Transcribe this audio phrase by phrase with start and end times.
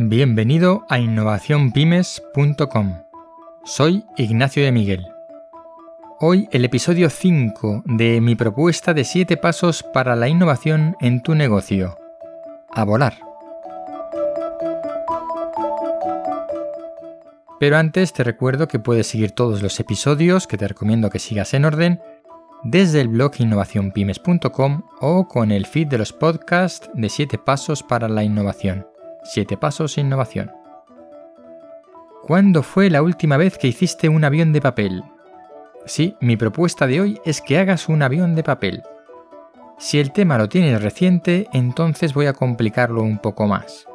[0.00, 3.02] Bienvenido a innovacionpymes.com.
[3.64, 5.06] Soy Ignacio de Miguel.
[6.20, 11.34] Hoy el episodio 5 de mi propuesta de 7 pasos para la innovación en tu
[11.34, 11.98] negocio.
[12.70, 13.18] A volar.
[17.60, 21.54] Pero antes te recuerdo que puedes seguir todos los episodios que te recomiendo que sigas
[21.54, 22.00] en orden
[22.64, 28.08] desde el blog innovacionpymes.com o con el feed de los podcasts de 7 pasos para
[28.08, 28.86] la innovación.
[29.24, 30.50] 7 pasos innovación.
[32.22, 35.02] ¿Cuándo fue la última vez que hiciste un avión de papel?
[35.86, 38.82] Sí, mi propuesta de hoy es que hagas un avión de papel.
[39.78, 43.86] Si el tema lo tienes reciente, entonces voy a complicarlo un poco más.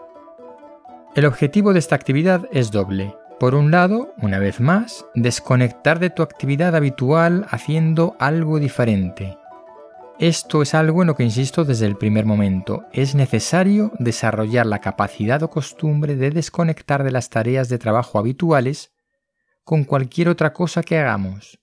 [1.16, 3.16] El objetivo de esta actividad es doble.
[3.44, 9.38] Por un lado, una vez más, desconectar de tu actividad habitual haciendo algo diferente.
[10.18, 12.86] Esto es algo en lo que insisto desde el primer momento.
[12.94, 18.94] Es necesario desarrollar la capacidad o costumbre de desconectar de las tareas de trabajo habituales
[19.66, 21.60] con cualquier otra cosa que hagamos.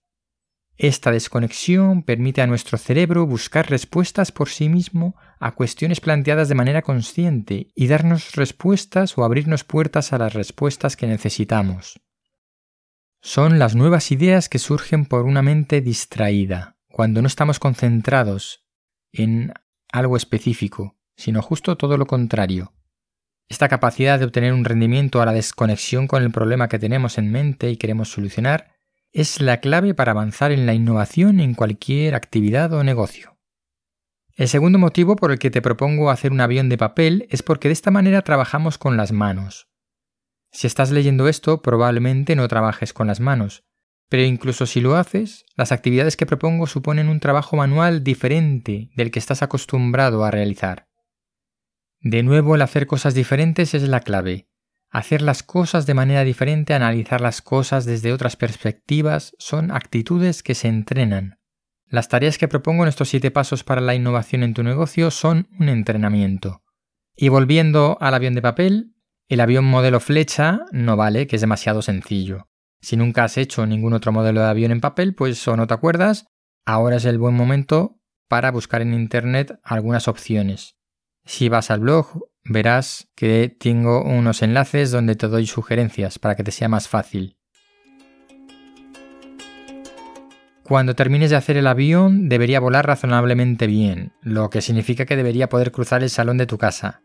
[0.82, 6.54] Esta desconexión permite a nuestro cerebro buscar respuestas por sí mismo a cuestiones planteadas de
[6.54, 12.00] manera consciente y darnos respuestas o abrirnos puertas a las respuestas que necesitamos.
[13.20, 18.64] Son las nuevas ideas que surgen por una mente distraída cuando no estamos concentrados
[19.12, 19.52] en
[19.92, 22.72] algo específico, sino justo todo lo contrario.
[23.50, 27.30] Esta capacidad de obtener un rendimiento a la desconexión con el problema que tenemos en
[27.30, 28.79] mente y queremos solucionar
[29.12, 33.38] es la clave para avanzar en la innovación en cualquier actividad o negocio.
[34.36, 37.68] El segundo motivo por el que te propongo hacer un avión de papel es porque
[37.68, 39.68] de esta manera trabajamos con las manos.
[40.52, 43.64] Si estás leyendo esto, probablemente no trabajes con las manos,
[44.08, 49.10] pero incluso si lo haces, las actividades que propongo suponen un trabajo manual diferente del
[49.10, 50.88] que estás acostumbrado a realizar.
[52.00, 54.49] De nuevo, el hacer cosas diferentes es la clave.
[54.90, 60.56] Hacer las cosas de manera diferente, analizar las cosas desde otras perspectivas, son actitudes que
[60.56, 61.38] se entrenan.
[61.86, 65.48] Las tareas que propongo en estos siete pasos para la innovación en tu negocio son
[65.58, 66.62] un entrenamiento.
[67.16, 68.94] Y volviendo al avión de papel,
[69.28, 72.48] el avión modelo flecha no vale, que es demasiado sencillo.
[72.80, 75.74] Si nunca has hecho ningún otro modelo de avión en papel, pues o no te
[75.74, 76.26] acuerdas,
[76.64, 80.76] ahora es el buen momento para buscar en Internet algunas opciones.
[81.24, 86.44] Si vas al blog, verás que tengo unos enlaces donde te doy sugerencias para que
[86.44, 87.36] te sea más fácil.
[90.62, 95.48] Cuando termines de hacer el avión, debería volar razonablemente bien, lo que significa que debería
[95.48, 97.02] poder cruzar el salón de tu casa.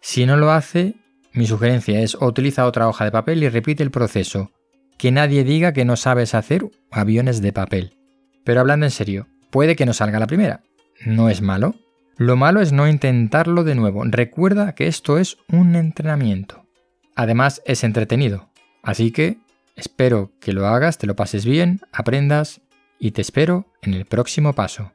[0.00, 0.94] Si no lo hace,
[1.32, 4.52] mi sugerencia es utiliza otra hoja de papel y repite el proceso
[4.98, 7.96] que nadie diga que no sabes hacer aviones de papel.
[8.44, 10.62] Pero hablando en serio, puede que no salga la primera.
[11.04, 11.74] No es malo.
[12.16, 14.02] Lo malo es no intentarlo de nuevo.
[14.04, 16.66] Recuerda que esto es un entrenamiento.
[17.14, 18.50] Además es entretenido.
[18.82, 19.38] Así que
[19.76, 22.60] espero que lo hagas, te lo pases bien, aprendas
[22.98, 24.92] y te espero en el próximo paso.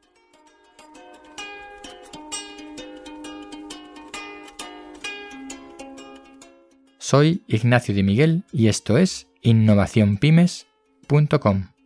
[6.98, 11.77] Soy Ignacio de Miguel y esto es innovacionpymes.com.